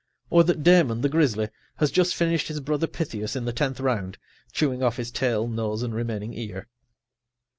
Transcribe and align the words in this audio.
Or 0.31 0.43
that 0.45 0.63
Damon, 0.63 1.01
the 1.01 1.09
grizzly, 1.09 1.49
has 1.75 1.91
just 1.91 2.15
finished 2.15 2.47
his 2.47 2.59
brother 2.59 2.87
Pythias 2.87 3.35
in 3.35 3.45
the 3.45 3.53
tenth 3.53 3.79
round, 3.79 4.17
chewing 4.51 4.81
off 4.81 4.97
his 4.97 5.11
tail, 5.11 5.47
nose 5.47 5.83
and 5.83 5.93
remaining 5.93 6.33
ear. 6.33 6.67